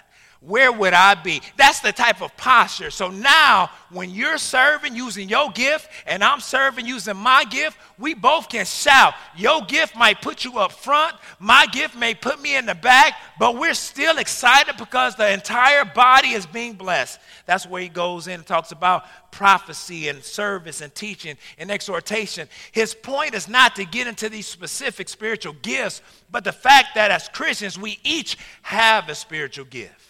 [0.46, 1.42] where would I be?
[1.58, 2.92] That's the type of posture.
[2.92, 8.14] So now, when you're serving using your gift and I'm serving using my gift, we
[8.14, 9.16] both can shout.
[9.36, 13.16] Your gift might put you up front, my gift may put me in the back,
[13.40, 17.20] but we're still excited because the entire body is being blessed.
[17.48, 22.48] That's where he goes in and talks about prophecy and service and teaching and exhortation.
[22.72, 27.10] His point is not to get into these specific spiritual gifts, but the fact that
[27.10, 30.05] as Christians, we each have a spiritual gift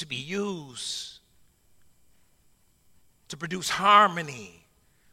[0.00, 1.20] to be used
[3.28, 4.66] to produce harmony.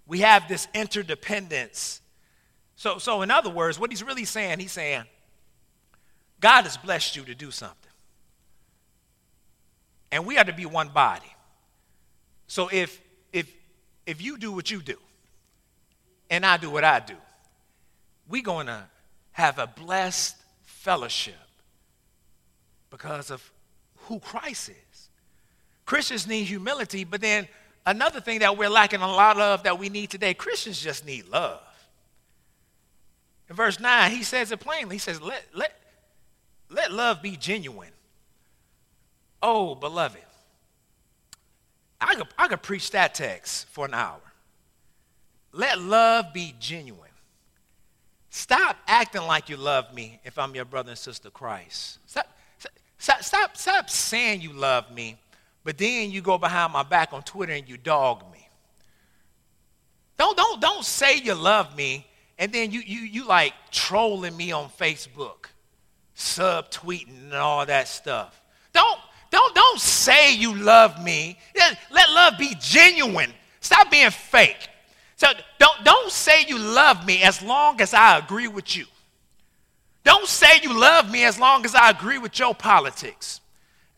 [0.07, 2.01] We have this interdependence.
[2.75, 5.03] So, so, in other words, what he's really saying, he's saying,
[6.39, 7.75] God has blessed you to do something.
[10.11, 11.31] And we are to be one body.
[12.47, 13.01] So if
[13.33, 13.53] if
[14.05, 14.97] if you do what you do
[16.29, 17.15] and I do what I do,
[18.29, 18.85] we're going to
[19.33, 21.35] have a blessed fellowship
[22.89, 23.51] because of
[24.07, 25.09] who Christ is.
[25.85, 27.47] Christians need humility, but then
[27.85, 31.27] another thing that we're lacking a lot of that we need today Christians just need
[31.29, 31.61] love.
[33.49, 34.95] In verse 9, he says it plainly.
[34.95, 35.79] He says, Let, let,
[36.69, 37.91] let love be genuine.
[39.41, 40.19] Oh, beloved.
[41.99, 44.19] I could, I could preach that text for an hour.
[45.51, 47.01] Let love be genuine.
[48.29, 51.99] Stop acting like you love me if I'm your brother and sister Christ.
[52.05, 52.27] Stop,
[52.97, 55.17] stop, stop, stop saying you love me,
[55.63, 58.47] but then you go behind my back on Twitter and you dog me.
[60.17, 62.07] Don't, don't, don't say you love me
[62.39, 65.45] and then you, you, you like trolling me on Facebook,
[66.15, 68.41] subtweeting and all that stuff.
[68.73, 68.99] Don't,
[69.31, 71.37] don't, don't say you love me.
[71.55, 73.31] Let love be genuine.
[73.59, 74.69] Stop being fake.
[75.15, 75.27] So
[75.57, 78.85] don't, don't say you love me as long as I agree with you.
[80.07, 83.41] Don't say you love me as long as I agree with your politics,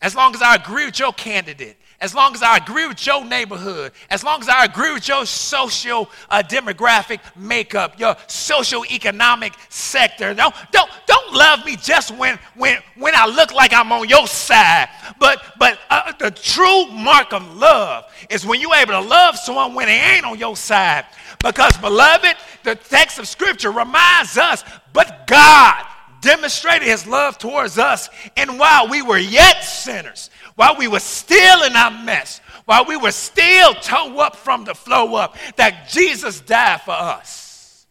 [0.02, 3.24] as long as I agree with your candidate, as long as I agree with your
[3.24, 9.52] neighborhood, as long as I agree with your social uh, demographic makeup, your social economic
[9.68, 10.34] sector.
[10.34, 14.26] Don't, don't, don't love me just when, when, when I look like I'm on your
[14.26, 14.88] side.
[15.20, 19.74] But, but uh, the true mark of love is when you're able to love someone
[19.74, 21.04] when they ain't on your side.
[21.38, 22.34] Because, beloved,
[22.64, 25.86] the text of Scripture reminds us, but God
[26.20, 28.08] demonstrated his love towards us.
[28.36, 32.96] And while we were yet sinners, while we were still in our mess, while we
[32.96, 37.86] were still toe up from the flow up, that Jesus died for us.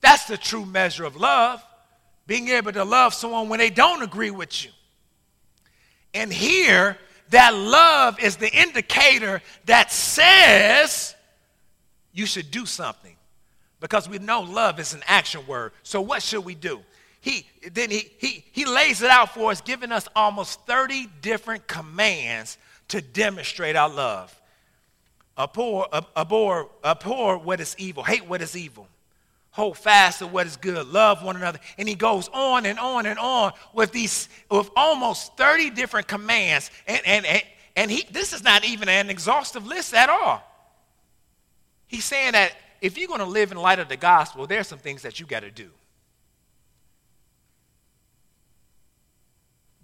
[0.00, 1.62] That's the true measure of love,
[2.26, 4.70] being able to love someone when they don't agree with you.
[6.14, 6.96] And here,
[7.30, 11.14] that love is the indicator that says
[12.12, 13.17] you should do something
[13.80, 15.72] because we know love is an action word.
[15.82, 16.80] So what should we do?
[17.20, 21.66] He then he he he lays it out for us, giving us almost 30 different
[21.66, 22.58] commands
[22.88, 24.34] to demonstrate our love.
[25.36, 28.88] Abhor, abhor, abhor what is evil, hate what is evil,
[29.50, 31.60] hold fast to what is good, love one another.
[31.76, 36.70] And he goes on and on and on with these with almost 30 different commands.
[36.86, 37.42] And and and,
[37.76, 40.42] and he this is not even an exhaustive list at all.
[41.88, 44.78] He's saying that if you're going to live in light of the gospel, there's some
[44.78, 45.70] things that you got to do.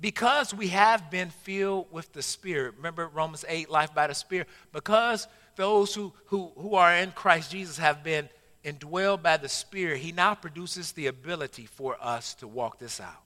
[0.00, 4.48] Because we have been filled with the Spirit, remember Romans 8, life by the Spirit,
[4.72, 5.26] because
[5.56, 8.28] those who, who, who are in Christ Jesus have been
[8.64, 13.22] indwelled by the Spirit, He now produces the ability for us to walk this out.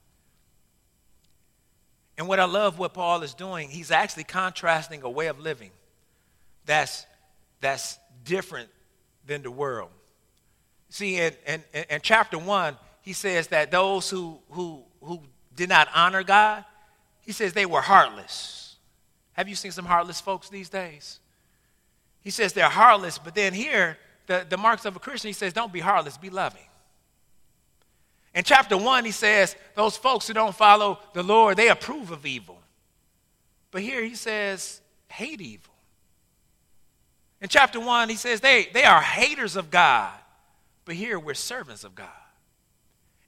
[2.16, 5.70] And what I love what Paul is doing, he's actually contrasting a way of living
[6.68, 7.06] that's,
[7.62, 8.68] that's different
[9.28, 9.90] than the world.
[10.88, 15.20] See, in, in, in chapter 1, he says that those who, who, who
[15.54, 16.64] did not honor God,
[17.20, 18.76] he says they were heartless.
[19.34, 21.20] Have you seen some heartless folks these days?
[22.22, 25.52] He says they're heartless, but then here, the, the marks of a Christian, he says,
[25.52, 26.60] don't be heartless, be loving.
[28.34, 32.26] In chapter 1, he says, those folks who don't follow the Lord, they approve of
[32.26, 32.58] evil.
[33.70, 35.72] But here he says, hate evil.
[37.40, 40.12] In chapter 1, he says they, they are haters of God,
[40.84, 42.08] but here we're servants of God.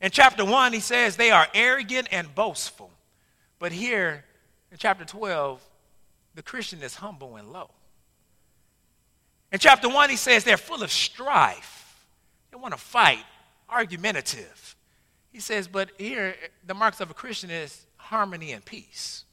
[0.00, 2.90] In chapter 1, he says they are arrogant and boastful,
[3.58, 4.24] but here
[4.72, 5.62] in chapter 12,
[6.34, 7.70] the Christian is humble and low.
[9.52, 12.06] In chapter 1, he says they're full of strife,
[12.50, 13.24] they want to fight,
[13.68, 14.76] argumentative.
[15.32, 16.34] He says, but here
[16.66, 19.24] the marks of a Christian is harmony and peace.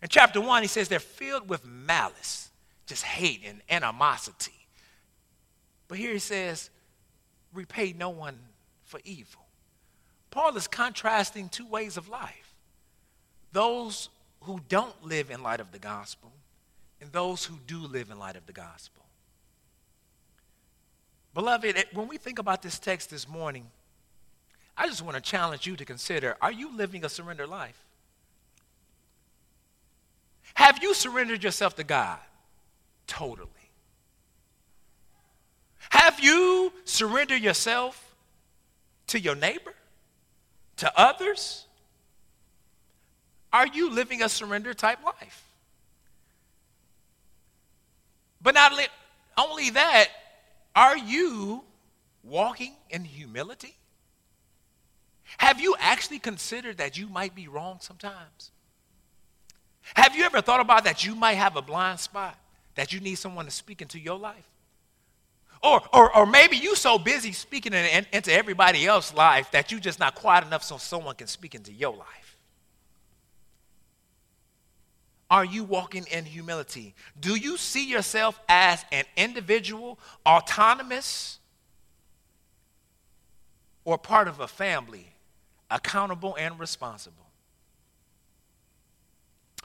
[0.00, 2.50] In chapter 1, he says they're filled with malice
[2.86, 4.66] just hate and animosity.
[5.88, 6.70] But here he says,
[7.52, 8.38] repay no one
[8.84, 9.42] for evil.
[10.30, 12.54] Paul is contrasting two ways of life
[13.52, 14.08] those
[14.40, 16.32] who don't live in light of the gospel
[17.00, 19.04] and those who do live in light of the gospel.
[21.34, 23.66] Beloved, when we think about this text this morning,
[24.76, 27.80] I just want to challenge you to consider are you living a surrendered life?
[30.54, 32.18] Have you surrendered yourself to God?
[33.06, 33.48] Totally.
[35.90, 38.14] Have you surrendered yourself
[39.08, 39.74] to your neighbor,
[40.78, 41.66] to others?
[43.52, 45.44] Are you living a surrender type life?
[48.42, 48.72] But not
[49.38, 50.08] only that,
[50.74, 51.62] are you
[52.22, 53.74] walking in humility?
[55.38, 58.50] Have you actually considered that you might be wrong sometimes?
[59.94, 62.38] Have you ever thought about that you might have a blind spot?
[62.74, 64.48] That you need someone to speak into your life?
[65.62, 69.80] Or, or, or maybe you so busy speaking in, into everybody else's life that you're
[69.80, 72.24] just not quiet enough so someone can speak into your life.
[75.34, 76.94] are you walking in humility?
[77.18, 81.40] Do you see yourself as an individual, autonomous,
[83.84, 85.08] or part of a family,
[85.72, 87.26] accountable and responsible?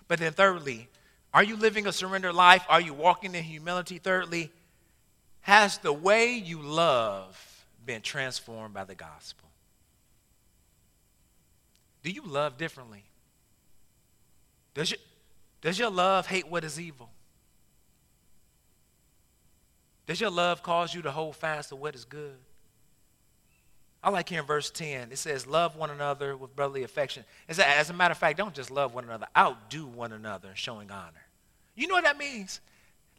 [0.08, 0.88] But then, thirdly,
[1.34, 2.66] are you living a surrendered life?
[2.70, 4.00] Are you walking in humility?
[4.00, 4.52] Thirdly,
[5.42, 9.48] has the way you love been transformed by the gospel?
[12.04, 13.04] Do you love differently?
[14.74, 15.00] Does your,
[15.62, 17.10] does your love hate what is evil?
[20.08, 22.38] Does your love cause you to hold fast to what is good?
[24.04, 27.26] I like here in verse 10, it says, Love one another with brotherly affection.
[27.50, 31.26] As a, matter of fact, don't just love one another, outdo one another, showing honor.
[31.76, 32.62] You know what that means?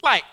[0.02, 0.24] Like,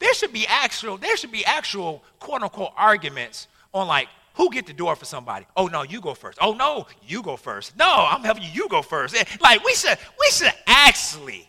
[0.00, 4.66] there should be actual, there should be actual quote unquote arguments on like who get
[4.66, 5.46] the door for somebody?
[5.56, 6.38] Oh no, you go first.
[6.40, 7.76] Oh no, you go first.
[7.76, 8.50] No, I'm helping you.
[8.52, 9.16] You go first.
[9.16, 11.48] Eh, like we should, we should actually,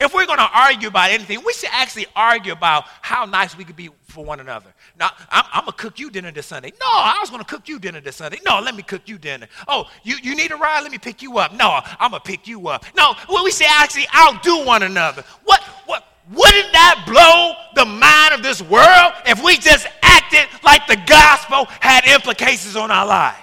[0.00, 3.76] if we're to argue about anything, we should actually argue about how nice we could
[3.76, 4.72] be for one another.
[4.98, 6.72] Now, I'm, I'm gonna cook you dinner this Sunday.
[6.80, 8.38] No, I was gonna cook you dinner this Sunday.
[8.44, 9.46] No, let me cook you dinner.
[9.68, 10.80] Oh, you, you need a ride?
[10.82, 11.52] Let me pick you up.
[11.52, 12.84] No, I'm gonna pick you up.
[12.96, 15.22] No, well, we should actually outdo one another.
[15.44, 20.86] What, what, wouldn't that blow the mind of this world if we just acted like
[20.86, 23.36] the gospel had implications on our life?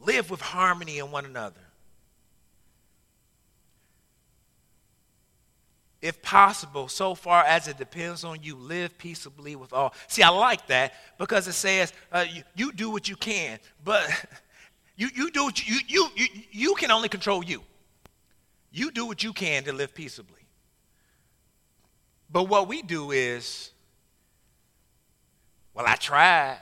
[0.00, 1.65] Live with harmony in one another.
[6.06, 9.94] If possible, so far as it depends on you, live peaceably with all.
[10.08, 14.08] See, I like that because it says uh, you, you do what you can, but
[14.96, 17.62] You, you do what you, you, you, you can only control you.
[18.72, 20.34] You do what you can to live peaceably.
[22.30, 23.70] But what we do is,
[25.74, 26.58] well, I tried.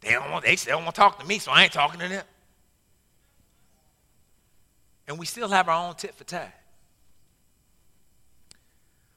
[0.00, 2.08] They don't want, they don't want to talk to me, so I ain't talking to
[2.08, 2.24] them.
[5.08, 6.54] And we still have our own tit for tat.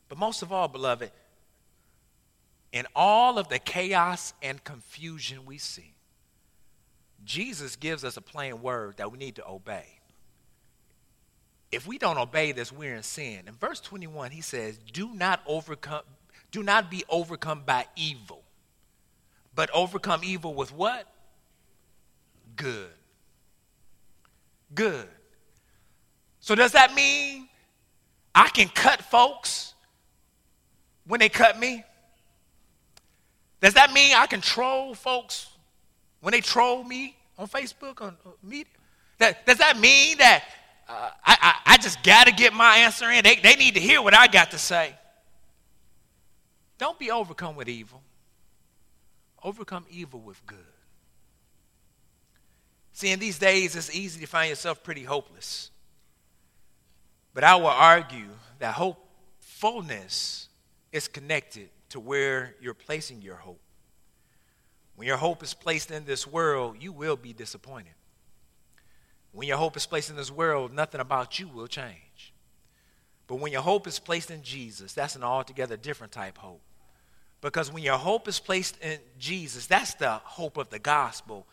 [0.08, 1.12] But most of all, beloved,
[2.72, 5.94] in all of the chaos and confusion we see,
[7.26, 9.86] Jesus gives us a plain word that we need to obey.
[11.72, 13.42] If we don't obey this, we're in sin.
[13.48, 16.04] In verse 21, he says, Do not overcome,
[16.52, 18.44] do not be overcome by evil,
[19.54, 21.08] but overcome evil with what?
[22.56, 22.89] Good.
[24.74, 25.08] Good.
[26.42, 27.48] So does that mean
[28.36, 29.76] I can cut folks
[31.06, 31.84] when they cut me?
[33.62, 35.48] Does that mean I can troll folks
[36.20, 38.66] when they troll me on Facebook, on media?
[39.20, 40.44] That, does that mean that
[40.89, 43.24] uh, I, I, I, just got to get my answer in?
[43.24, 44.96] They, they need to hear what I got to say.
[46.80, 48.02] Don't be overcome with evil,
[49.44, 50.58] overcome evil with good.
[52.94, 55.71] See, in these days, it's easy to find yourself pretty hopeless.
[57.34, 58.30] But I will argue
[58.60, 60.50] that hopefulness
[60.92, 63.62] is connected to where you're placing your hope.
[64.96, 67.94] When your hope is placed in this world, you will be disappointed.
[69.32, 72.34] When your hope is placed in this world, nothing about you will change.
[73.28, 76.62] But when your hope is placed in Jesus, that's an altogether different type of hope.
[77.40, 81.48] Because when your hope is placed in Jesus, that's the hope of the gospel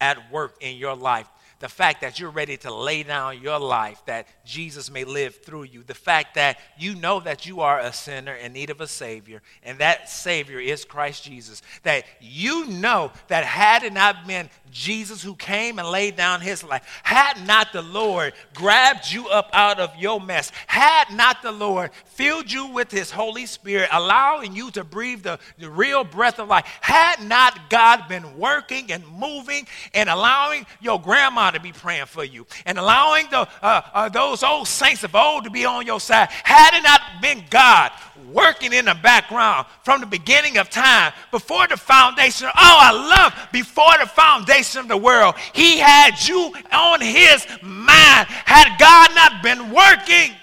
[0.00, 1.28] at work in your life
[1.60, 5.64] the fact that you're ready to lay down your life that Jesus may live through
[5.64, 8.86] you, the fact that you know that you are a sinner in need of a
[8.86, 14.48] Savior, and that Savior is Christ Jesus, that you know that had it not been
[14.70, 19.50] Jesus who came and laid down his life, had not the Lord grabbed you up
[19.52, 24.54] out of your mess, had not the Lord filled you with his Holy Spirit, allowing
[24.54, 29.06] you to breathe the, the real breath of life, had not God been working and
[29.08, 34.08] moving and allowing your grandma to be praying for you and allowing the, uh, uh,
[34.08, 36.28] those old saints of old to be on your side.
[36.30, 37.92] Had it not been God
[38.32, 43.48] working in the background from the beginning of time, before the foundation, oh, I love
[43.52, 48.26] before the foundation of the world, He had you on His mind.
[48.28, 50.34] Had God not been working,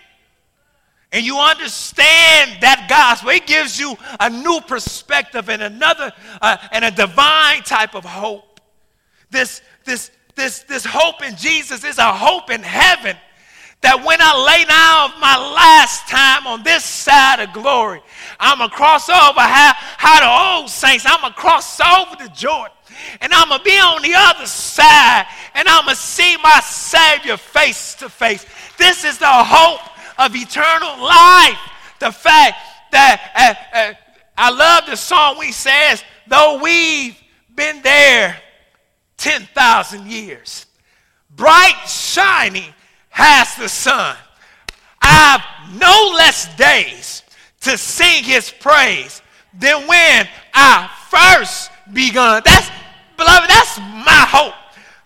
[1.11, 6.83] and you understand that gospel, it gives you a new perspective and another uh, and
[6.83, 8.59] a divine type of hope.
[9.29, 13.15] This, this, this, this hope in Jesus is a hope in heaven
[13.81, 18.01] that when I lay down my last time on this side of glory,
[18.39, 22.15] I'm going to cross over how, how the old saints, I'm going to cross over
[22.15, 22.71] the Jordan.
[23.21, 26.61] And I'm going to be on the other side and I'm going to see my
[26.61, 28.45] Savior face to face.
[28.77, 29.81] This is the hope
[30.17, 31.59] of eternal life.
[31.99, 32.57] The fact
[32.91, 33.93] that uh, uh,
[34.37, 37.17] I love the song we says, though we've
[37.53, 38.41] been there
[39.17, 40.65] 10,000 years,
[41.35, 42.73] bright shining
[43.09, 44.15] has the sun.
[45.01, 45.41] I've
[45.79, 47.23] no less days
[47.61, 49.21] to sing his praise
[49.53, 52.41] than when I first begun.
[52.43, 52.69] That's,
[53.17, 54.53] beloved, that's my hope.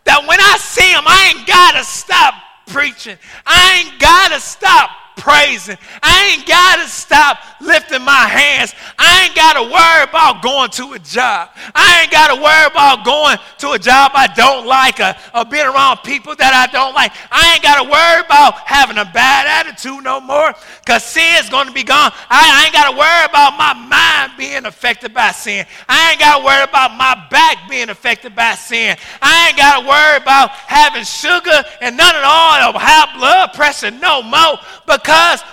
[0.06, 2.34] That when I see him, I ain't got to stop
[2.68, 3.18] preaching.
[3.46, 4.90] I ain't got to stop
[5.20, 5.78] praising.
[6.02, 8.74] I ain't got to stop lifting my hands.
[8.98, 11.50] I ain't got to worry about going to a job.
[11.76, 15.46] I ain't got to worry about going to a job I don't like or, or
[15.46, 17.12] being around people that I don't like.
[17.32, 21.68] I ain't got to worry about having a bad attitude no more because sin's going
[21.68, 22.12] to be gone.
[22.30, 25.66] I, I ain't got to worry about my mind being affected by sin.
[25.88, 28.96] I ain't got to worry about my back being affected by sin.
[29.22, 33.54] I ain't got to worry about having sugar and none at all of high blood
[33.54, 34.58] pressure no more
[34.88, 35.09] because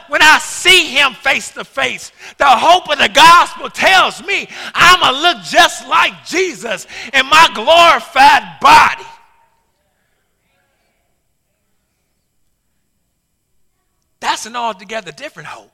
[0.09, 5.01] when I see him face to face, the hope of the gospel tells me I'm
[5.01, 9.05] going to look just like Jesus in my glorified body.
[14.21, 15.71] That's an altogether different hope.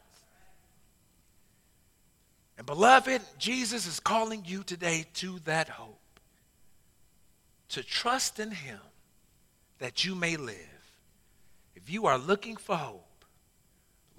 [2.58, 5.98] And beloved, Jesus is calling you today to that hope.
[7.70, 8.78] To trust in him
[9.78, 10.56] that you may live.
[11.74, 13.06] If you are looking for hope,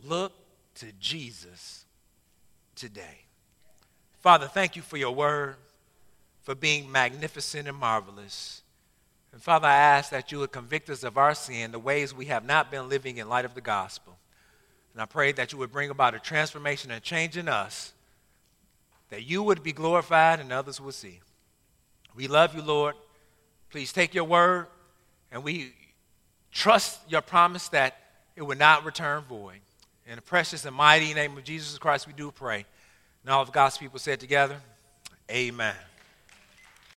[0.04, 0.34] Look
[0.76, 1.86] to Jesus
[2.76, 3.26] today.
[4.20, 5.56] Father, thank you for your word,
[6.41, 8.62] for being magnificent and marvelous.
[9.32, 12.26] And Father, I ask that you would convict us of our sin, the ways we
[12.26, 14.18] have not been living in light of the gospel.
[14.93, 17.93] And I pray that you would bring about a transformation and change in us,
[19.10, 21.20] that you would be glorified and others would see.
[22.16, 22.95] We love you, Lord.
[23.72, 24.68] Please take your word,
[25.32, 25.74] and we
[26.51, 27.97] trust your promise that
[28.36, 29.60] it would not return void.
[30.06, 32.66] In the precious and mighty name of Jesus Christ, we do pray.
[33.28, 34.60] All of God's people said together,
[35.32, 35.76] Amen.